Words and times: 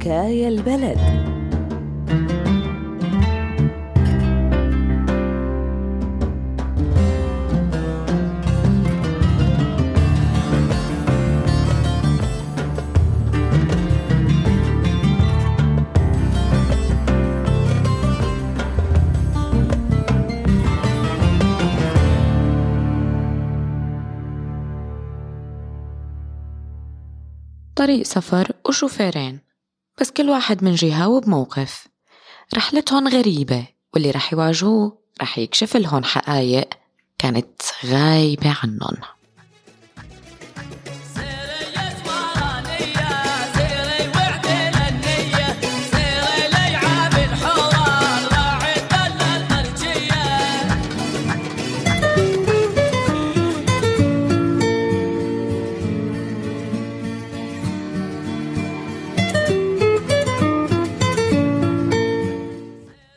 حكاية 0.00 0.48
البلد. 0.48 0.98
طريق 27.76 28.02
سفر 28.02 28.52
وشوفيرين 28.68 29.49
بس 30.00 30.10
كل 30.10 30.30
واحد 30.30 30.64
من 30.64 30.74
جهة 30.74 31.08
وبموقف. 31.08 31.88
رحلتهم 32.54 33.08
غريبة 33.08 33.66
واللي 33.94 34.10
رح 34.10 34.32
يواجهوه 34.32 34.98
رح 35.22 35.38
يكشف 35.38 35.76
لهم 35.76 36.04
حقايق 36.04 36.68
كانت 37.18 37.62
غايبة 37.86 38.56
عنهم. 38.62 38.96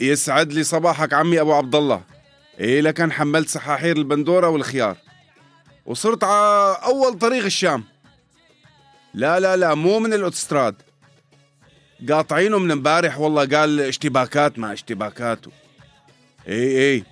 يسعد 0.07 0.53
لي 0.53 0.63
صباحك 0.63 1.13
عمي 1.13 1.41
أبو 1.41 1.53
عبد 1.53 1.75
الله 1.75 2.01
إيه 2.59 2.81
لكن 2.81 3.11
حملت 3.11 3.49
سحاحير 3.49 3.97
البندورة 3.97 4.49
والخيار. 4.49 4.97
وصرت 5.85 6.23
على 6.23 6.77
أول 6.83 7.19
طريق 7.19 7.45
الشام. 7.45 7.83
لا 9.13 9.39
لا 9.39 9.57
لا 9.57 9.75
مو 9.75 9.99
من 9.99 10.13
الأوتستراد. 10.13 10.75
قاطعينه 12.09 12.59
من 12.59 12.71
امبارح 12.71 13.19
والله 13.19 13.45
قال 13.45 13.79
اشتباكات 13.79 14.59
ما 14.59 14.73
اشتباكات 14.73 15.39
اي 16.47 16.93
اي 16.93 17.03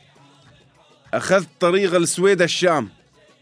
أخذت 1.14 1.50
طريق 1.60 1.96
السويد 1.96 2.42
الشام. 2.42 2.90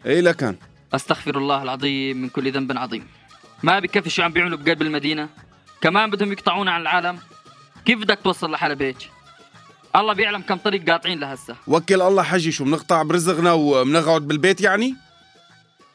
اي 0.05 0.22
لكن 0.22 0.55
أستغفر 0.94 1.38
الله 1.38 1.64
العظيم 1.64 2.17
من 2.17 2.30
كل 2.30 2.52
ذنب 2.52 2.77
عظيم. 2.77 3.08
ما 3.64 3.80
بكفي 3.80 4.09
شو 4.09 4.22
عم 4.22 4.31
بيعملوا 4.33 4.58
بقلب 4.58 4.81
المدينة؟ 4.81 5.30
كمان 5.81 6.09
بدهم 6.09 6.31
يقطعونا 6.31 6.72
عن 6.72 6.81
العالم؟ 6.81 7.20
كيف 7.86 8.00
بدك 8.00 8.20
توصل 8.23 8.52
لحلبيج؟ 8.52 8.95
الله 9.95 10.14
بيعلم 10.14 10.42
كم 10.42 10.56
طريق 10.56 10.90
قاطعين 10.90 11.20
لهسه 11.20 11.56
وكل 11.68 12.02
الله 12.02 12.23
حجي 12.23 12.52
شو 12.52 12.64
بنقطع 12.64 13.04
برزقنا 13.04 13.54
وبنقعد 13.54 14.22
بالبيت 14.22 14.62
يعني؟ 14.62 14.95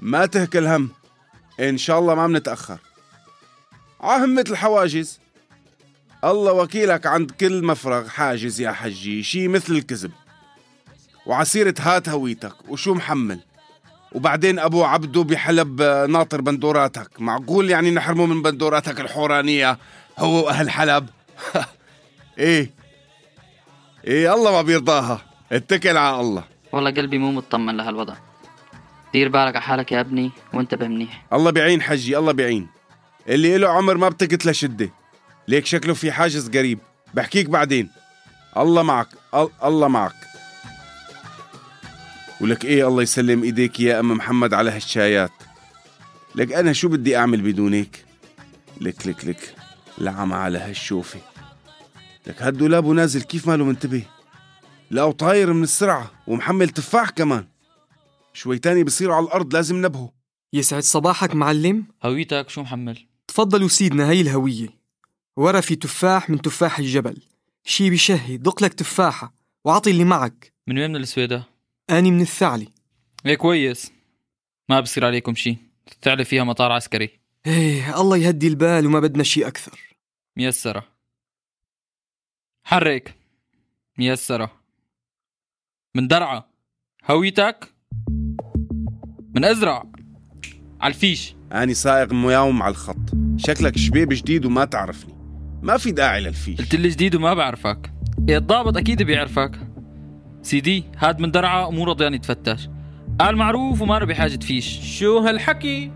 ما 0.01 0.27
تهكل 0.27 0.67
هم 0.67 0.91
إن 1.61 1.79
شاء 1.79 1.99
الله 1.99 2.15
ما 2.15 2.27
بنتاخر 2.27 2.79
عهمة 4.01 4.45
الحواجز 4.51 5.21
الله 6.25 6.53
وكيلك 6.53 7.07
عند 7.07 7.31
كل 7.31 7.65
مفرغ. 7.65 8.09
حاجز 8.09 8.61
يا 8.61 8.73
حجي 8.73 9.23
شي 9.23 9.49
مثل 9.49 9.73
الكذب. 9.73 10.11
وعسيرة 11.27 11.75
هات 11.81 12.09
هويتك 12.09 12.69
وشو 12.69 12.95
محمل؟ 12.95 13.41
وبعدين 14.13 14.59
أبو 14.59 14.85
عبدو 14.85 15.25
بحلب 15.25 15.83
ناطر 16.09 16.41
بندوراتك. 16.41 17.21
معقول 17.21 17.71
يعني 17.71 17.91
نحرمه 17.91 18.27
من 18.27 18.43
بندوراتك 18.43 19.01
الحورانية؟ 19.01 19.79
هو 20.19 20.47
وأهل 20.47 20.71
حلب؟ 20.71 21.09
إيه. 22.39 22.71
إيه 24.07 24.35
الله 24.35 24.53
ما 24.53 24.63
بيرضاها. 24.63 25.21
اتكل 25.53 25.97
على 25.97 26.21
الله. 26.21 26.45
والله 26.73 26.91
قلبي 26.91 27.19
مو 27.19 27.33
مطمن 27.33 27.77
لهالوضع. 27.77 28.15
دير 29.13 29.29
بالك 29.29 29.57
على 29.57 29.63
حالك 29.63 29.93
يا 29.93 30.01
ابني 30.01 30.31
وانتبه 30.55 30.89
منيح. 30.89 31.27
الله 31.33 31.51
بيعين 31.51 31.83
حجي 31.83 32.19
الله 32.19 32.33
بيعين 32.33 32.69
اللي 33.29 33.59
له 33.59 33.69
عمر 33.69 33.97
ما 33.97 34.09
بتكت 34.09 34.47
لشدة 34.47 34.91
ليك 35.49 35.67
شكله 35.67 35.95
في 35.95 36.13
حاجز 36.13 36.57
قريب. 36.57 36.79
بحكيك 37.15 37.51
بعدين. 37.51 37.91
الله 38.57 38.83
معك 38.83 39.09
الله 39.65 39.89
معك. 39.89 40.15
ولك 42.41 42.65
إيه 42.65 42.89
الله 42.89 43.03
يسلم 43.03 43.43
إيديك 43.43 43.81
يا 43.81 44.01
أم 44.01 44.09
محمد 44.09 44.55
على 44.55 44.71
هالشايات. 44.71 45.33
لك 46.35 46.53
أنا 46.53 46.73
شو 46.73 46.89
بدي 46.89 47.17
أعمل 47.17 47.41
بدونك؟ 47.41 48.05
لك 48.81 49.07
لك 49.07 49.25
لك 49.25 49.55
لعمى 49.99 50.35
على 50.35 50.59
هالشوفة. 50.59 51.21
لك 52.27 52.43
هالدولاب 52.43 52.87
نازل 52.87 53.23
كيف 53.23 53.49
ماله 53.49 53.65
منتبه؟ 53.65 54.07
لا 54.91 55.05
وطاير 55.05 55.53
من 55.53 55.63
السرعة 55.63 56.11
ومحمل 56.27 56.69
تفاح 56.69 57.11
كمان. 57.11 57.47
شوي 58.33 58.59
تاني 58.59 58.85
بصيروا 58.85 59.15
على 59.15 59.25
الأرض 59.27 59.55
لازم 59.55 59.87
نبهه. 59.87 60.13
يسعد 60.53 60.83
صباحك 60.83 61.35
معلم. 61.35 61.87
هويتك 62.03 62.49
شو 62.49 62.63
محمل؟ 62.63 63.07
تفضلوا 63.29 63.69
سيدنا 63.69 64.11
هي 64.11 64.21
الهوية. 64.21 64.69
ورا 65.37 65.61
في 65.61 65.77
تفاح 65.77 66.31
من 66.31 66.43
تفاح 66.43 66.79
الجبل. 66.79 67.23
شي 67.65 67.91
بشهي 67.91 68.37
دق 68.37 68.63
لك 68.63 68.75
تفاحة 68.75 69.35
وعطي 69.65 69.91
اللي 69.91 70.05
معك. 70.05 70.53
من 70.67 70.79
وين 70.79 70.91
من 70.91 70.97
السويدة؟ 70.97 71.45
أني 71.91 72.11
من 72.11 72.21
الثعلي. 72.21 72.69
إيه 73.27 73.35
كويس. 73.35 73.93
ما 74.69 74.81
بصير 74.81 75.07
عليكم 75.07 75.35
شي. 75.35 75.57
الثعلي 75.93 76.25
فيها 76.25 76.45
مطار 76.45 76.73
عسكري. 76.73 77.11
إيه 77.47 78.01
الله 78.01 78.17
يهدي 78.17 78.49
البال 78.49 78.87
وما 78.87 79.01
بدنا 79.01 79.23
شي 79.23 79.47
أكثر. 79.47 79.81
ميسرة. 80.37 80.94
حرك. 82.67 83.15
ميسرة. 83.99 84.51
من 85.95 86.09
درعا. 86.09 86.43
هويتك. 87.11 87.75
من 89.35 89.45
أزرع. 89.45 89.85
على 90.81 90.95
الفيش 90.95 91.35
أني 91.53 91.75
سائق 91.75 92.13
مياوم 92.13 92.63
على 92.63 92.71
الخط. 92.71 92.97
شكلك 93.37 93.79
شبيب 93.79 94.09
جديد 94.13 94.47
وما 94.47 94.65
تعرفني. 94.65 95.15
ما 95.63 95.77
في 95.77 95.93
داعي 95.93 96.21
للفيش. 96.21 96.59
قلت 96.59 96.75
لي 96.75 96.89
جديد 96.89 97.15
وما 97.15 97.35
بعرفك. 97.35 97.93
إيه 98.29 98.37
الضابط 98.37 98.77
أكيد 98.77 99.03
بيعرفك. 99.03 99.61
سيدي 100.43 100.85
هاد 100.99 101.21
من 101.21 101.31
درعا 101.31 101.71
مو 101.71 101.85
رضيان 101.85 102.15
يتفتش. 102.15 102.69
قال 103.21 103.37
معروف 103.37 103.81
وما 103.81 103.99
بحاجة 103.99 104.37
فيش 104.45 104.99
شو 104.99 105.19
هالحكي؟ 105.19 105.93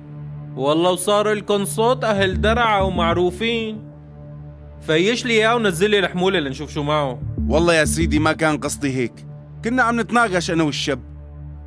والله 0.57 0.91
وصار 0.91 1.33
لكم 1.33 1.65
صوت 1.65 2.05
أهل 2.05 2.41
درعا 2.41 2.81
ومعروفين. 2.81 3.88
فيش 4.87 5.27
لي 5.27 5.33
إياه 5.33 5.57
ونزل 5.57 5.91
لي 5.91 5.99
الحمولة 5.99 6.41
لنشوف 6.41 6.71
شو 6.73 6.83
معه. 6.83 7.23
والله 7.49 7.75
يا 7.75 7.85
سيدي 7.85 8.19
ما 8.19 8.33
كان 8.33 8.59
قصدي 8.59 8.97
هيك. 8.97 9.13
كنا 9.65 9.83
عم 9.83 10.01
نتناقش 10.01 10.51
أنا 10.51 10.63
والشاب 10.63 11.01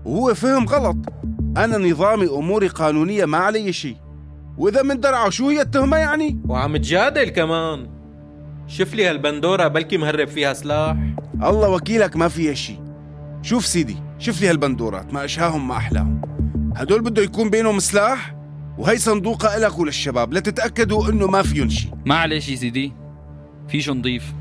وهو 0.05 0.33
فهم 0.33 0.65
غلط. 0.65 0.97
أنا 1.57 1.77
نظامي 1.77 2.27
أموري 2.27 2.67
قانونية 2.67 3.25
ما 3.25 3.37
علي 3.37 3.73
شيء. 3.73 3.97
وإذا 4.57 4.81
من 4.81 4.99
درعه 4.99 5.29
شو 5.29 5.49
هي 5.49 5.61
التهمة 5.61 5.97
يعني؟ 5.97 6.39
وعم 6.47 6.77
تجادل 6.77 7.29
كمان. 7.29 7.87
شوف 8.67 8.93
لي 8.93 9.09
هالبندورة 9.09 9.67
بلكي 9.67 9.97
مهرب 9.97 10.27
فيها 10.27 10.53
سلاح. 10.53 10.97
الله 11.43 11.69
وكيلك 11.69 12.15
ما 12.15 12.27
فيها 12.27 12.53
شيء. 12.53 12.79
شوف 13.41 13.65
سيدي 13.65 13.95
شوف 14.19 14.41
لي 14.41 14.49
هالبندورات 14.49 15.13
ما 15.13 15.25
أشهاهم 15.25 15.67
ما 15.67 15.77
أحلاهم. 15.77 16.21
هدول 16.75 17.01
بده 17.01 17.21
يكون 17.21 17.49
بينهم 17.49 17.79
سلاح؟ 17.79 18.35
وهي 18.77 18.97
صندوقة 18.97 19.57
إلك 19.57 19.79
وللشباب 19.79 20.33
لتتأكدوا 20.33 21.09
إنه 21.09 21.27
ما 21.27 21.41
فيهم 21.41 21.69
شيء. 21.69 21.91
ما 22.05 22.15
عليه 22.15 22.39
شي 22.39 22.55
سيدي. 22.55 22.93
فيش 23.71 23.89
نضيف. 23.89 24.33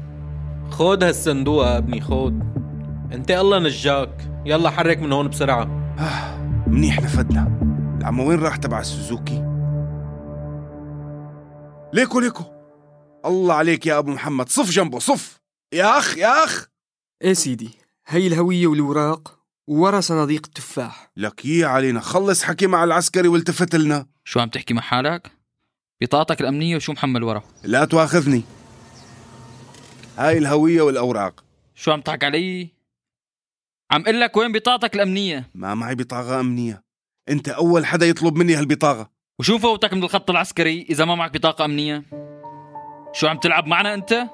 خود 0.71 1.05
هالصندوق 1.05 1.67
يا 1.67 1.79
ابني 1.79 2.01
خود 2.01 2.41
انت 3.13 3.31
الله 3.31 3.59
نجاك. 3.59 4.31
يلا 4.47 4.71
حرك 4.71 4.99
من 4.99 5.13
هون 5.13 5.29
بسرعة. 5.29 5.63
آه 5.99 6.39
منيح 6.67 7.01
نفدنا. 7.03 7.61
العم 8.01 8.21
وين 8.21 8.39
راح 8.39 8.57
تبع 8.57 8.81
السوزوكي؟ 8.81 9.45
ليكو 11.93 12.21
ليكو. 12.21 12.45
الله 13.27 13.55
عليك 13.55 13.87
يا 13.87 13.99
أبو 13.99 14.11
محمد. 14.11 14.49
صف 14.49 14.71
جنبه 14.71 14.99
صف. 14.99 15.41
يا 15.73 15.99
أخ 15.99 16.19
يا 16.19 16.45
أخ. 16.45 16.67
إيه 17.23 17.33
سيدي 17.33 17.71
هي 18.07 18.27
الهوية 18.27 18.67
والوراق 18.67 19.39
وورا 19.69 20.01
صناديق 20.01 20.47
التفاح. 20.47 21.13
لك 21.17 21.45
يا 21.45 21.67
علينا. 21.67 22.01
خلص 22.01 22.43
حكي 22.43 22.67
مع 22.67 22.85
العسكري 22.85 23.29
والتفت 23.29 23.75
لنا. 23.75 24.07
شو 24.25 24.41
عم 24.41 24.49
تحكي 24.49 24.75
مع 24.75 24.83
حالك؟ 24.83 25.31
بطاقتك 26.03 26.41
الأمنية 26.41 26.77
وشو 26.77 26.93
محمل 26.93 27.23
ورا؟ 27.23 27.43
لا 27.65 27.85
تواخذني. 27.85 28.43
هاي 30.21 30.39
الهوية 30.39 30.83
والأوراق. 30.83 31.45
شو 31.75 31.93
عم 31.93 32.01
تحك 32.01 32.25
علي؟ 32.25 32.69
عم 33.91 34.03
قل 34.03 34.21
لك 34.21 34.37
وين 34.37 34.53
بطاقتك 34.53 34.95
الأمنية؟ 34.95 35.51
ما 35.55 35.75
معي 35.75 35.95
بطاقة 35.95 36.41
أمنية. 36.41 36.83
أنت 37.29 37.49
أول 37.49 37.87
حدا 37.87 38.07
يطلب 38.07 38.37
مني 38.37 38.55
هالبطاقة. 38.55 39.11
وشو 39.39 39.59
فوتك 39.59 39.93
من 39.95 40.05
الخط 40.05 40.31
العسكري 40.31 40.87
إذا 40.91 41.05
ما 41.05 41.15
معك 41.15 41.35
بطاقة 41.35 41.65
أمنية؟ 41.65 42.03
شو 43.13 43.27
عم 43.27 43.39
تلعب 43.39 43.67
معنا 43.67 43.95
أنت؟ 43.95 44.27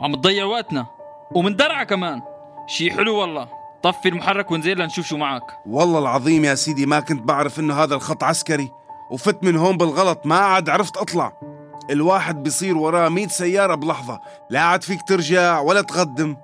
عم 0.00 0.14
تضيع 0.14 0.44
وقتنا. 0.44 0.86
ومن 1.34 1.56
درعة 1.56 1.84
كمان. 1.84 2.22
شي 2.66 2.90
حلو 2.90 3.16
والله. 3.16 3.48
طفي 3.82 4.08
المحرك 4.08 4.50
ونزل 4.50 4.78
لنشوف 4.78 5.06
شو 5.06 5.16
معك. 5.16 5.58
والله 5.66 5.98
العظيم 5.98 6.44
يا 6.44 6.54
سيدي 6.54 6.86
ما 6.86 7.00
كنت 7.00 7.22
بعرف 7.22 7.60
إنه 7.60 7.74
هذا 7.74 7.94
الخط 7.94 8.24
عسكري. 8.24 8.70
وفت 9.10 9.44
من 9.44 9.56
هون 9.56 9.76
بالغلط 9.76 10.26
ما 10.26 10.36
عاد 10.36 10.68
عرفت 10.68 10.96
أطلع. 10.96 11.53
الواحد 11.90 12.42
بيصير 12.42 12.76
وراه 12.76 13.08
مئة 13.08 13.28
سيارة 13.28 13.74
بلحظة. 13.74 14.20
لا 14.50 14.60
عاد 14.60 14.82
فيك 14.82 15.02
ترجع 15.02 15.60
ولا 15.60 15.82
تقدم. 15.82 16.36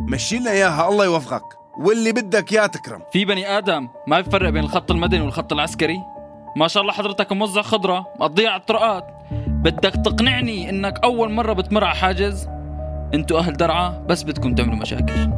مشي 0.00 0.38
لنا 0.38 0.50
إياها 0.50 0.88
الله 0.88 1.04
يوفقك. 1.04 1.42
واللي 1.78 2.12
بدك 2.12 2.52
يا 2.52 2.66
تكرم. 2.66 3.02
في 3.12 3.24
بني 3.24 3.58
آدم 3.58 3.88
ما 4.06 4.20
بيفرق 4.20 4.50
بين 4.50 4.64
الخط 4.64 4.90
المدني 4.90 5.20
والخط 5.20 5.52
العسكري. 5.52 5.98
ما 6.56 6.68
شاء 6.68 6.82
الله 6.82 6.92
حضرتك 6.92 7.32
موزع 7.32 7.62
خضرة 7.62 8.06
مقضيها 8.20 8.50
على 8.50 8.60
الطرقات. 8.60 9.06
بدك 9.48 9.94
تقنعني 10.04 10.70
إنك 10.70 11.00
أول 11.04 11.32
مرة 11.32 11.52
بتمر 11.52 11.84
على 11.84 11.96
حاجز؟ 11.96 12.48
أنتوا 13.14 13.38
أهل 13.38 13.52
درعا 13.52 14.04
بس 14.08 14.22
بدكم 14.22 14.54
تعملوا 14.54 14.76
مشاكل. 14.76 15.30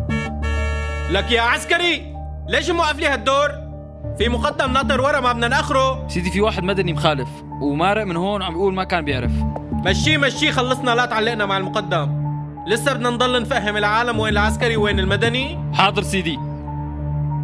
لك 1.11 1.31
يا 1.33 1.41
عسكري 1.41 2.17
ليش 2.49 2.71
موقف 2.71 2.99
لي 2.99 3.07
هالدور؟ 3.07 3.70
في 4.19 4.29
مقدم 4.29 4.73
ناطر 4.73 5.01
ورا 5.01 5.21
ما 5.21 5.33
بدنا 5.33 5.49
ناخره 5.49 6.09
سيدي 6.09 6.31
في 6.31 6.41
واحد 6.41 6.63
مدني 6.63 6.93
مخالف 6.93 7.29
ومارق 7.61 8.05
من 8.05 8.17
هون 8.17 8.43
عم 8.43 8.53
بيقول 8.53 8.75
ما 8.75 8.85
كان 8.85 9.05
بيعرف. 9.05 9.33
مشي 9.73 10.19
مشي 10.19 10.53
خلصنا 10.53 10.91
لا 10.91 11.07
تعلقنا 11.07 11.47
مع 11.47 11.57
المقدم. 11.57 12.21
لسه 12.67 12.93
بدنا 12.93 13.11
نضل 13.11 13.43
نفهم 13.43 13.77
العالم 13.77 14.19
وين 14.19 14.33
العسكري 14.33 14.77
وين 14.77 14.99
المدني. 14.99 15.73
حاضر 15.75 16.03
سيدي. 16.03 16.39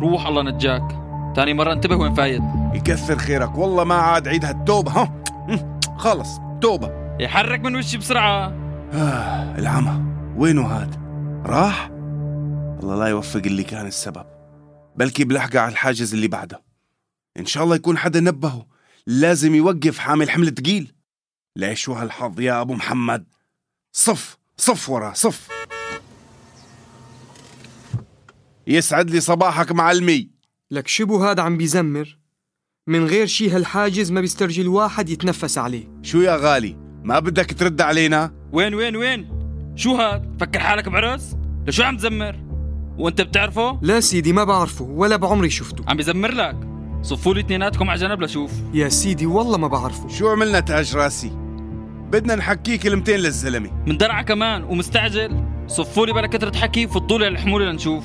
روح 0.00 0.26
الله 0.26 0.42
نجاك. 0.42 0.98
تاني 1.34 1.54
مرة 1.54 1.72
انتبه 1.72 1.96
وين 1.96 2.14
فايت 2.14 2.42
يكثر 2.74 3.18
خيرك. 3.18 3.58
والله 3.58 3.84
ما 3.84 3.94
عاد 3.94 4.28
عيد 4.28 4.44
هالتوبة 4.44 4.92
ها؟ 4.92 5.12
خلص 5.96 6.40
توبة. 6.60 6.90
يحرك 7.20 7.60
من 7.60 7.76
وشي 7.76 7.98
بسرعة. 7.98 8.52
آه 8.92 9.58
العمى. 9.58 10.02
وينه 10.36 10.66
هاد؟ 10.66 10.94
راح؟ 11.46 11.90
الله 12.82 12.96
لا 12.96 13.06
يوفق 13.06 13.42
اللي 13.46 13.62
كان 13.62 13.86
السبب. 13.86 14.24
بلكي 14.96 15.24
بلحقه 15.24 15.60
على 15.60 15.72
الحاجز 15.72 16.14
اللي 16.14 16.28
بعده. 16.28 16.62
إن 17.38 17.46
شاء 17.46 17.64
الله 17.64 17.76
يكون 17.76 17.98
حدا 17.98 18.20
نبهه. 18.20 18.66
لازم 19.06 19.54
يوقف 19.54 19.98
حامل 19.98 20.30
حمل 20.30 20.50
تقيل. 20.50 20.94
ليش 21.56 21.80
شو 21.80 21.92
هالحظ 21.92 22.40
يا 22.40 22.60
أبو 22.60 22.74
محمد؟ 22.74 23.26
صف 23.92 24.38
صف 24.56 24.90
ورا 24.90 25.12
صف. 25.12 25.48
يسعد 28.66 29.10
لي 29.10 29.20
صباحك 29.20 29.72
معلمي 29.72 30.30
لك 30.70 30.88
شبو 30.88 31.24
هذا 31.24 31.42
عم 31.42 31.56
بيزمر. 31.56 32.18
من 32.86 33.06
غير 33.06 33.26
شي 33.26 33.50
هالحاجز 33.50 34.12
ما 34.12 34.20
بيسترجي 34.20 34.62
الواحد 34.62 35.10
يتنفس 35.10 35.58
عليه. 35.58 35.88
شو 36.02 36.20
يا 36.20 36.36
غالي؟ 36.36 36.76
ما 37.04 37.18
بدك 37.18 37.52
ترد 37.58 37.80
علينا؟ 37.80 38.34
وين 38.52 38.74
وين 38.74 38.96
وين؟ 38.96 39.28
شو 39.76 39.94
هاد؟ 39.94 40.36
فكر 40.40 40.60
حالك 40.60 40.88
بعرس؟ 40.88 41.36
لشو 41.66 41.82
عم 41.82 41.96
تزمر؟ 41.96 42.45
وانت 42.98 43.20
بتعرفه؟ 43.20 43.78
لا 43.82 44.00
سيدي 44.00 44.32
ما 44.32 44.44
بعرفه 44.44 44.84
ولا 44.84 45.16
بعمري 45.16 45.50
شفته. 45.50 45.84
عم 45.88 45.96
بيزمر 45.96 46.30
لك. 46.30 46.56
صفوا 47.02 47.34
لي 47.34 47.40
اثنيناتكم 47.40 47.90
على 47.90 48.00
جنب 48.00 48.22
لشوف 48.22 48.52
يا 48.74 48.88
سيدي 48.88 49.26
والله 49.26 49.58
ما 49.58 49.68
بعرفه. 49.68 50.08
شو 50.08 50.28
عملنا 50.28 50.60
تاج 50.60 50.96
راسي؟ 50.96 51.30
بدنا 52.12 52.34
نحكي 52.34 52.78
كلمتين 52.78 53.20
للزلمة. 53.20 53.70
من 53.86 53.96
درعا 53.96 54.22
كمان 54.22 54.64
ومستعجل. 54.64 55.44
صفوا 55.66 56.06
لي 56.06 56.12
بلا 56.12 56.26
كثرة 56.26 56.56
حكي 56.56 56.86
فضوا 56.86 57.18
لي 57.18 57.28
الحمولة 57.28 57.64
لنشوف. 57.64 58.04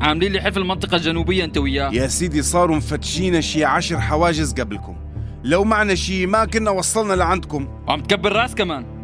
عاملين 0.00 0.32
لي 0.32 0.40
حلف 0.40 0.56
المنطقة 0.56 0.96
الجنوبية 0.96 1.44
انت 1.44 1.58
وياه. 1.58 1.90
يا 1.92 2.06
سيدي 2.06 2.42
صاروا 2.42 2.76
مفتشين 2.76 3.42
شي 3.42 3.64
عشر 3.64 4.00
حواجز 4.00 4.52
قبلكم. 4.52 4.96
لو 5.44 5.64
معنا 5.64 5.94
شي 5.94 6.26
ما 6.26 6.44
كنا 6.44 6.70
وصلنا 6.70 7.12
لعندكم. 7.12 7.68
وعم 7.88 8.00
تكبر 8.00 8.32
راس 8.32 8.54
كمان. 8.54 8.99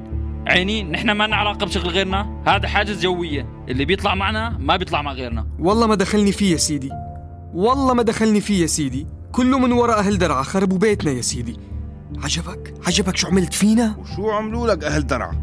عينين 0.46 0.90
نحن 0.90 1.10
ما 1.10 1.26
لنا 1.26 1.36
علاقة 1.36 1.66
بشغل 1.66 1.90
غيرنا. 1.90 2.42
هذا 2.46 2.68
حاجز 2.68 3.02
جوية. 3.02 3.64
اللي 3.68 3.84
بيطلع 3.84 4.14
معنا 4.14 4.58
ما 4.58 4.76
بيطلع 4.76 5.02
مع 5.02 5.12
غيرنا. 5.12 5.46
والله 5.58 5.86
ما 5.86 5.94
دخلني 5.94 6.32
فيه 6.32 6.52
يا 6.52 6.56
سيدي. 6.56 6.90
والله 7.54 7.94
ما 7.94 8.02
دخلني 8.02 8.40
فيه 8.40 8.62
يا 8.62 8.66
سيدي. 8.66 9.06
كله 9.32 9.58
من 9.58 9.72
وراء 9.72 9.98
أهل 9.98 10.18
درعا 10.18 10.42
خربوا 10.42 10.78
بيتنا 10.78 11.10
يا 11.10 11.20
سيدي. 11.20 11.56
عجبك؟ 12.24 12.74
عجبك 12.86 13.16
شو 13.16 13.28
عملت 13.28 13.54
فينا؟ 13.54 13.96
وشو 13.98 14.30
عملوا 14.30 14.66
لك 14.66 14.84
أهل 14.84 15.06
درعا؟ 15.06 15.34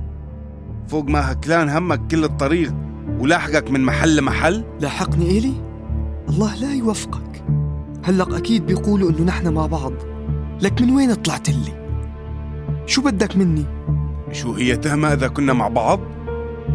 فوق 0.87 1.09
ما 1.09 1.31
هكلان 1.31 1.69
همك 1.69 2.07
كل 2.07 2.23
الطريق 2.23 2.73
ولاحقك 3.19 3.71
من 3.71 3.81
محل 3.81 4.17
لمحل؟ 4.17 4.63
لاحقني 4.81 5.37
إلي؟ 5.37 5.53
الله 6.29 6.55
لا 6.55 6.73
يوفقك. 6.73 7.43
هلق 8.03 8.35
أكيد 8.35 8.65
بيقولوا 8.65 9.09
إنه 9.09 9.21
نحن 9.21 9.53
مع 9.53 9.65
بعض. 9.65 9.93
لك 10.61 10.81
من 10.81 10.91
وين 10.91 11.13
طلعت 11.13 11.49
لي 11.49 11.83
شو 12.85 13.01
بدك 13.01 13.37
مني؟ 13.37 13.65
شو 14.33 14.53
هي 14.53 14.77
تهمة 14.77 15.13
إذا 15.13 15.27
كنا 15.27 15.53
مع 15.53 15.67
بعض؟ 15.67 15.99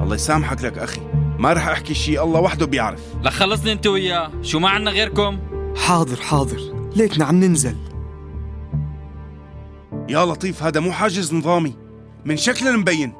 الله 0.02 0.14
يسامحك 0.14 0.62
لك 0.62 0.78
أخي. 0.78 1.00
ما 1.38 1.52
رح 1.52 1.68
أحكي 1.68 1.94
شي 1.94 2.20
الله 2.20 2.40
وحده 2.40 2.66
بيعرف. 2.66 3.00
لك 3.22 3.32
خلصني 3.32 3.72
أنت 3.72 3.86
وياه. 3.86 4.30
شو 4.42 4.58
ما 4.58 4.68
عنا 4.68 4.90
غيركم؟ 4.90 5.38
حاضر 5.76 6.16
حاضر. 6.16 6.90
ليكنا 6.96 7.24
عم 7.24 7.44
ننزل. 7.44 7.76
يا 10.08 10.24
لطيف 10.24 10.62
هذا 10.62 10.80
مو 10.80 10.92
حاجز 10.92 11.34
نظامي. 11.34 11.74
من 12.24 12.36
شكل 12.36 12.78
مبين 12.78 13.12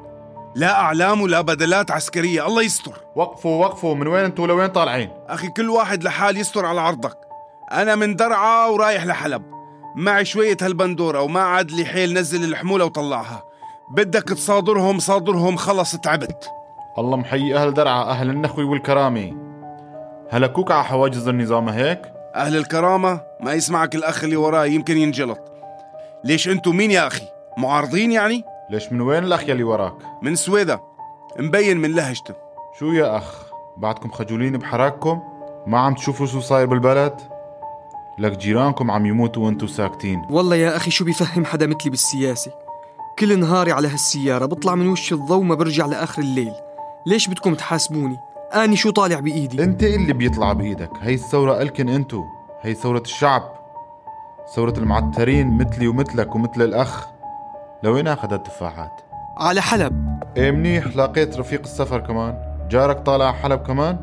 لا 0.55 0.79
أعلام 0.79 1.21
ولا 1.21 1.41
بدلات 1.41 1.91
عسكرية. 1.91 2.47
الله 2.47 2.63
يستر. 2.63 2.93
وقفوا 3.15 3.65
وقفوا. 3.65 3.95
من 3.95 4.07
وين 4.07 4.25
أنتوا 4.25 4.47
لوين 4.47 4.67
طالعين؟ 4.67 5.09
أخي 5.27 5.47
كل 5.47 5.69
واحد 5.69 6.03
لحال 6.03 6.37
يستر 6.37 6.65
على 6.65 6.81
عرضك. 6.81 7.17
أنا 7.71 7.95
من 7.95 8.15
درعا 8.15 8.65
ورايح 8.65 9.05
لحلب. 9.05 9.41
معي 9.95 10.25
شوية 10.25 10.57
هالبندورة 10.61 11.21
وما 11.21 11.41
عاد 11.41 11.71
لي 11.71 11.85
حيل 11.85 12.13
نزل 12.13 12.43
الحمولة 12.43 12.85
وطلعها. 12.85 13.48
بدك 13.91 14.23
تصادرهم 14.23 14.99
صادرهم 14.99 15.55
خلص 15.55 15.95
تعبت. 15.95 16.51
الله 16.97 17.17
محيي 17.17 17.55
أهل 17.57 17.73
درعا 17.73 18.03
أهل 18.03 18.29
النخوة 18.29 18.65
والكرامة 18.65 19.33
هلكوك 20.29 20.71
على 20.71 20.83
حواجز 20.83 21.27
النظام 21.27 21.69
هيك؟ 21.69 22.01
أهل 22.35 22.57
الكرامة؟ 22.57 23.21
ما 23.41 23.53
يسمعك 23.53 23.95
الأخ 23.95 24.23
اللي 24.23 24.35
وراي 24.35 24.73
يمكن 24.73 24.97
ينجلط. 24.97 25.39
ليش 26.23 26.49
أنتوا 26.49 26.73
مين 26.73 26.91
يا 26.91 27.07
أخي؟ 27.07 27.25
معارضين 27.57 28.11
يعني؟ 28.11 28.43
ليش 28.69 28.91
من 28.91 29.01
وين 29.01 29.23
الأخ 29.23 29.49
يلي 29.49 29.63
وراك؟ 29.63 29.95
من 30.21 30.35
سويدا. 30.35 30.79
مبين 31.39 31.77
من 31.77 31.95
لهجته. 31.95 32.33
شو 32.79 32.91
يا 32.91 33.17
أخ؟ 33.17 33.43
بعدكم 33.77 34.11
خجولين 34.11 34.57
بحراككم؟ 34.57 35.21
ما 35.67 35.79
عم 35.79 35.93
تشوفوا 35.93 36.25
شو 36.25 36.39
صاير 36.39 36.67
بالبلد؟ 36.67 37.21
لك 38.19 38.37
جيرانكم 38.37 38.91
عم 38.91 39.05
يموتوا 39.05 39.45
وأنتوا 39.45 39.67
ساكتين. 39.67 40.21
والله 40.29 40.55
يا 40.55 40.75
أخي 40.75 40.91
شو 40.91 41.05
بيفهم 41.05 41.45
حدا 41.45 41.67
مثلي 41.67 41.89
بالسياسة؟ 41.89 42.68
كل 43.19 43.39
نهاري 43.39 43.71
على 43.71 43.87
هالسيارة 43.87 44.45
بطلع 44.45 44.75
من 44.75 44.87
وش 44.87 45.13
الضو 45.13 45.41
ما 45.41 45.55
برجع 45.55 45.85
لآخر 45.85 46.21
الليل. 46.21 46.53
ليش 47.05 47.27
بدكم 47.27 47.55
تحاسبوني؟ 47.55 48.17
أني 48.55 48.75
شو 48.75 48.89
طالع 48.89 49.19
بإيدي؟ 49.19 49.63
أنت 49.63 49.83
اللي 49.83 50.13
بيطلع 50.13 50.53
بإيدك؟ 50.53 50.91
هي 51.01 51.13
الثورة 51.13 51.61
ألكن 51.61 51.89
أنتو. 51.89 52.23
هي 52.61 52.73
ثورة 52.73 52.99
الشعب. 52.99 53.43
ثورة 54.55 54.73
المعترين 54.77 55.57
مثلي 55.57 55.87
ومثلك 55.87 56.35
ومثل 56.35 56.61
الأخ. 56.61 57.07
لوين 57.83 58.07
أخذ 58.07 58.33
التفاحات 58.33 59.01
على 59.37 59.61
حلب. 59.61 60.19
إيه 60.37 60.51
منيح 60.51 60.87
لقيت 60.95 61.37
رفيق 61.37 61.61
السفر 61.61 61.99
كمان. 61.99 62.37
جارك 62.69 62.99
طالع 62.99 63.25
على 63.25 63.33
حلب 63.33 63.59
كمان؟ 63.59 63.97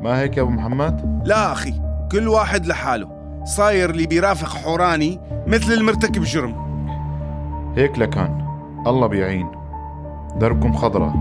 ما 0.00 0.20
هيك 0.20 0.36
يا 0.36 0.42
أبو 0.42 0.50
محمد؟ 0.50 1.22
لا 1.24 1.52
أخي 1.52 1.74
كل 2.12 2.28
واحد 2.28 2.66
لحاله. 2.66 3.08
صاير 3.44 3.90
اللي 3.90 4.06
بيرافق 4.06 4.48
حوراني 4.48 5.20
مثل 5.46 5.72
المرتكب 5.72 6.22
جرم. 6.22 6.64
هيك 7.76 7.98
لكان. 7.98 8.43
الله 8.86 9.06
بيعين. 9.06 9.48
دربكم 10.36 10.72
خضرة 10.72 11.14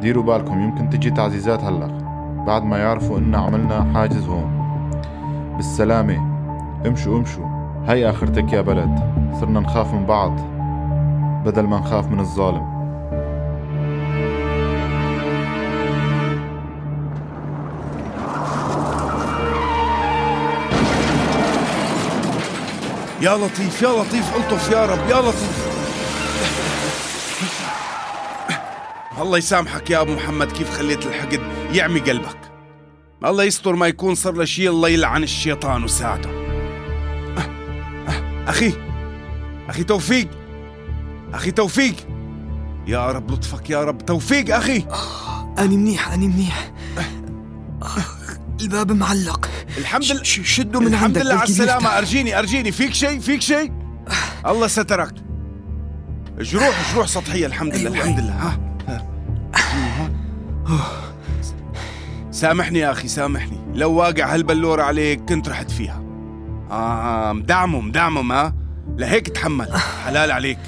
ديروا 0.00 0.22
بالكم 0.22 0.60
يمكن 0.60 0.90
تجي 0.90 1.10
تعزيزات 1.10 1.64
هلأ. 1.64 1.88
بعد 2.46 2.64
ما 2.64 2.78
يعرفوا 2.78 3.18
إن 3.18 3.34
عملنا 3.34 3.92
حاجز 3.94 4.28
هون. 4.28 4.50
بالسلامة. 5.56 6.16
امشوا 6.86 7.18
امشوا. 7.18 7.44
هي 7.86 8.10
آخرتك 8.10 8.52
يا 8.52 8.60
بلد. 8.60 8.98
صرنا 9.40 9.60
نخاف 9.60 9.94
من 9.94 10.06
بعض. 10.06 10.32
بدل 11.44 11.62
ما 11.62 11.78
نخاف 11.78 12.08
من 12.08 12.20
الظالم. 12.20 12.74
يا 23.22 23.36
لطيف 23.36 23.82
يا 23.82 23.88
لطيف 23.88 24.36
ألطف 24.36 24.72
يا 24.72 24.86
رب 24.86 25.10
يا 25.10 25.20
لطيف. 25.20 25.73
الله 29.18 29.38
يسامحك 29.38 29.90
يا 29.90 30.00
أبو 30.00 30.14
محمد 30.14 30.52
كيف 30.52 30.70
خليت 30.70 31.06
الحقد 31.06 31.40
يعمي 31.72 32.00
قلبك؟ 32.00 32.36
الله 33.24 33.44
يستر 33.44 33.74
ما 33.74 33.86
يكون 33.86 34.14
صار 34.14 34.32
له 34.32 34.44
شيء 34.44 34.70
الله 34.70 34.88
يلعن 34.88 35.22
الشيطان 35.22 35.84
وساعده 35.84 36.30
أه، 36.30 37.40
أه، 38.08 38.50
أخي 38.50 38.72
أخي 39.68 39.84
توفيق 39.84 40.28
أخي 41.34 41.50
توفيق. 41.50 41.94
يا 42.86 43.06
رب 43.12 43.30
لطفك 43.30 43.70
يا 43.70 43.84
رب 43.84 44.06
توفيق 44.06 44.56
أخي. 44.56 44.86
أني 45.58 45.76
منيح 45.76 46.12
أني 46.12 46.28
منيح. 46.28 46.72
الباب 48.60 48.92
معلق. 48.92 49.50
الحمد 49.78 50.04
لله. 50.04 50.22
شدوا 50.22 50.80
من 50.80 50.86
الحمد 50.86 51.18
لله 51.18 51.34
على 51.34 51.42
السلامة. 51.42 51.98
أرجيني 51.98 52.38
أرجيني. 52.38 52.72
فيك 52.72 52.94
شيء؟ 52.94 53.20
فيك 53.20 53.42
شيء؟ 53.42 53.72
الله 54.46 54.66
سترك. 54.66 55.14
جروح 56.38 56.92
جروح 56.94 57.06
سطحية. 57.06 57.46
الحمد 57.46 57.74
لله 57.74 57.88
الحمد 57.88 58.20
لله. 58.20 58.32
ها. 58.32 58.63
سامحني 62.30 62.78
يا 62.78 62.90
أخي 62.90 63.08
سامحني. 63.08 63.58
لو 63.74 63.92
واقع 63.92 64.34
هالبلورة 64.34 64.82
عليك 64.82 65.20
كنت 65.20 65.48
رحت 65.48 65.70
فيها. 65.70 66.02
آه 66.70 67.32
مدعمه 67.32 67.80
مدعمه 67.80 68.34
ها؟ 68.34 68.54
لهيك 68.96 69.28
تحمل 69.28 69.68
حلال 70.04 70.32
عليك. 70.32 70.58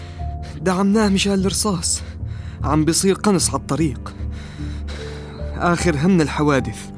دعمناه 0.60 1.08
مشان 1.08 1.34
الرصاص. 1.34 2.02
عم 2.64 2.84
بيصير 2.84 3.14
قنص 3.14 3.48
على 3.48 3.60
الطريق. 3.60 4.14
آخر 5.56 5.96
همنا 5.96 6.22
الحوادث. 6.22 6.90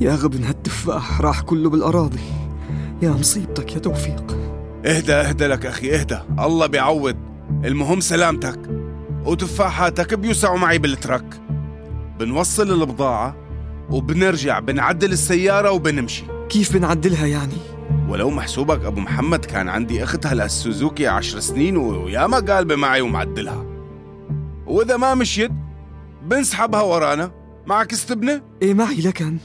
يا 0.00 0.14
غبن 0.14 0.44
هالتفاح 0.44 1.20
راح 1.20 1.40
كله 1.40 1.70
بالأراضي. 1.70 2.20
يا 3.02 3.10
مصيبتك 3.10 3.72
يا 3.74 3.78
توفيق. 3.78 4.38
اهدى 4.86 5.12
اهدى 5.12 5.46
لك 5.46 5.66
أخي 5.66 5.94
اهدى. 5.94 6.18
الله 6.38 6.66
بيعوض. 6.66 7.16
المهم 7.64 8.00
سلامتك. 8.00 8.60
وتفاحاتك 9.24 10.14
بيوسعوا 10.14 10.58
معي 10.58 10.78
بالترك. 10.78 11.45
بنوصل 12.18 12.82
البضاعة 12.82 13.36
وبنرجع 13.90 14.58
بنعدل 14.58 15.12
السيارة 15.12 15.70
وبنمشي. 15.70 16.24
كيف 16.48 16.72
بنعدلها 16.72 17.26
يعني؟ 17.26 17.56
ولو 18.08 18.30
محسوبك 18.30 18.84
أبو 18.84 19.00
محمد 19.00 19.44
كان 19.44 19.68
عندي 19.68 20.04
أخت 20.04 20.26
هلا 20.26 20.44
السوزوكي 20.44 21.06
عشر 21.06 21.40
سنين 21.40 21.76
وياما 21.76 22.38
قالبة 22.38 22.76
معي 22.76 23.00
ومعدلها. 23.00 23.66
وإذا 24.66 24.96
ما 24.96 25.14
مشيت 25.14 25.50
بنسحبها 26.26 26.82
ورانا. 26.82 27.30
معك 27.66 27.92
استبنة؟ 27.92 28.42
إيه 28.62 28.74
معي 28.74 29.00
لكن. 29.00 29.38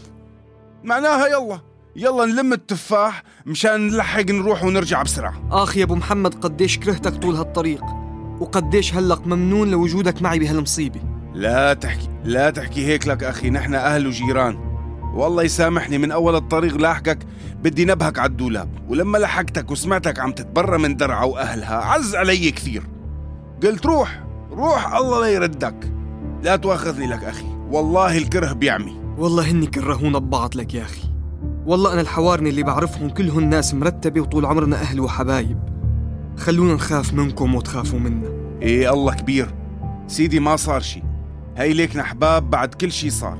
معناها 0.84 1.28
يلا 1.28 1.60
يلا 1.96 2.26
نلم 2.26 2.54
التفاح 2.54 3.24
مشان 3.46 3.88
نلحق 3.88 4.32
نروح 4.32 4.64
ونرجع 4.64 5.04
بسرعة. 5.04 5.34
آخ 5.52 5.78
يا 5.78 5.84
أبو 5.84 5.96
محمد 5.96 6.36
قديش 6.36 6.80
كرهتك 6.80 7.16
طول 7.16 7.36
هالطريق؟ 7.36 7.84
وقديش 8.40 8.94
هلق 8.94 9.28
ممنون 9.28 9.72
لوجودك 9.72 10.22
معي 10.22 10.40
بهالمصيبة؟ 10.40 11.02
لا 11.34 11.74
تحكي 11.74 12.10
لا 12.24 12.50
تحكي 12.50 12.86
هيك 12.86 13.08
لك 13.08 13.24
أخي 13.24 13.50
نحن 13.50 13.76
أهل 13.76 14.08
وجيران. 14.08 14.58
والله 15.14 15.44
يسامحني 15.44 15.98
من 15.98 16.12
أول 16.12 16.36
الطريق 16.36 16.78
لاحقك 16.78 17.18
بدي 17.64 17.86
نبهك 17.86 18.20
على 18.20 18.30
الدولاب 18.30 18.70
ولما 18.90 19.18
لحقتك 19.18 19.72
وسمعتك 19.72 20.20
عم 20.20 20.32
تتبرى 20.32 20.78
من 20.78 20.98
درعا 20.98 21.26
وأهلها 21.26 21.76
عز 21.76 22.16
علي 22.16 22.52
كثير. 22.52 22.84
قلت 23.64 23.86
روح 23.86 24.24
روح 24.52 24.96
الله 24.96 25.20
لا 25.22 25.28
يردك. 25.28 25.92
لا 26.44 26.56
تواخذني 26.56 27.08
لك 27.08 27.24
أخي 27.24 27.46
والله 27.70 28.18
الكره 28.18 28.54
بيعمي. 28.54 29.02
والله 29.18 29.52
هني 29.52 29.68
كرهونا 29.68 30.20
ببعض 30.20 30.56
لك 30.56 30.74
يا 30.74 30.84
أخي. 30.84 31.02
والله 31.66 31.94
أنا 31.94 32.02
الحوارني 32.02 32.50
اللي 32.50 32.64
بعرفهم 32.64 33.10
كلهم 33.10 33.44
ناس 33.44 33.74
مرتبة 33.74 34.22
وطول 34.22 34.46
عمرنا 34.46 34.76
أهل 34.76 35.00
وحبايب. 35.00 35.60
خلونا 36.38 36.74
نخاف 36.74 37.14
منكم 37.14 37.56
وتخافوا 37.56 38.00
منا. 38.00 38.30
إيه 38.62 38.94
الله 38.94 39.14
كبير. 39.14 39.54
سيدي 40.08 40.40
ما 40.40 40.56
صار 40.56 40.82
شي. 40.82 41.04
هاي 41.58 41.74
ليكنا 41.74 42.02
أحباب 42.02 42.50
بعد 42.50 42.74
كل 42.74 42.92
شي 42.92 43.10
صار. 43.10 43.38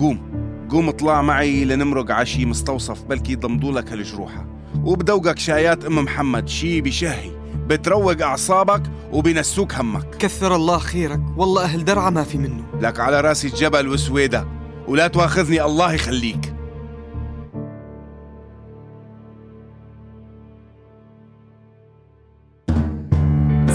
قوم 0.00 0.32
قوم 0.70 0.88
اطلع 0.88 1.22
معي 1.22 1.64
لنمرق 1.64 2.10
عشي 2.10 2.44
مستوصف 2.44 3.02
بلكي 3.04 3.32
يضمدوا 3.32 3.72
لك 3.72 3.92
هالجروحة. 3.92 4.46
وبدوقك 4.84 5.38
شايات 5.38 5.84
أم 5.84 6.04
محمد 6.04 6.48
شي 6.48 6.80
بشهي. 6.80 7.30
بتروق 7.66 8.22
أعصابك 8.22 8.82
وبنسوك 9.12 9.74
همك. 9.74 10.16
كثر 10.18 10.56
الله 10.56 10.78
خيرك 10.78 11.20
والله 11.36 11.64
أهل 11.64 11.84
درعا 11.84 12.10
ما 12.10 12.24
في 12.24 12.38
منه. 12.38 12.64
لك 12.80 13.00
على 13.00 13.20
راسي 13.20 13.46
الجبل 13.48 13.88
وسويدة. 13.88 14.46
ولا 14.88 15.06
تواخذني 15.06 15.62
الله 15.62 15.92
يخليك. 15.92 16.51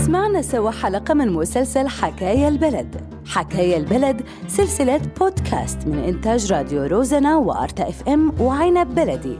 سمعنا 0.08 0.42
سوا 0.42 0.72
حلقة 0.72 1.14
من 1.14 1.34
مسلسل 1.34 1.88
حكاية 1.88 2.48
البلد. 2.48 2.96
حكاية 3.26 3.78
البلد 3.78 4.22
سلسلة 4.48 5.02
بودكاست 5.20 5.88
من 5.88 6.00
إنتاج 6.00 6.54
راديو 6.54 6.84
روزنا 6.84 7.38
وأرتا 7.38 7.90
إف 7.90 8.08
إم 8.08 8.42
وعنب 8.42 8.96
بلدي. 8.96 9.38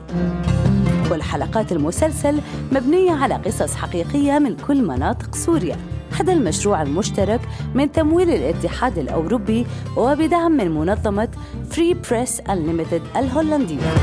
كل 1.10 1.22
حلقات 1.22 1.72
المسلسل 1.72 2.40
مبنية 2.72 3.12
على 3.12 3.36
قصص 3.36 3.76
حقيقية 3.76 4.40
من 4.40 4.56
كل 4.56 4.82
مناطق 4.84 5.36
سوريا. 5.36 5.76
هذا 6.20 6.34
المشروع 6.34 6.82
المشترك 6.82 7.42
من 7.76 7.92
تمويل 7.92 8.30
الاتحاد 8.30 8.98
الأوروبي 8.98 9.66
وبدعم 9.98 10.52
من 10.52 10.72
منظمة 10.72 11.30
فري 11.70 11.94
بريس 11.94 12.42
Unlimited 12.42 13.18
الهولندية. 13.18 13.94